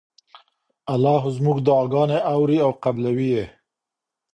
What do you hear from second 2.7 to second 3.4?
قبلوي